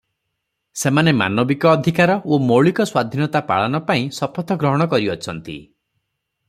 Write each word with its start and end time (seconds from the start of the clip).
ସେମାନେ 0.83 1.11
ମାନବିକ 1.19 1.69
ଅଧିକାର 1.73 2.15
ଓ 2.15 2.39
ମୌଳିକ 2.47 2.87
ସ୍ୱାଧୀନତା 2.91 3.43
ପାଳନ 3.53 3.83
ପାଇଁ 3.91 4.09
ଶପଥ 4.21 4.61
ଗ୍ରହଣ 4.65 4.91
କରିଅଛନ୍ତି। 4.95 5.61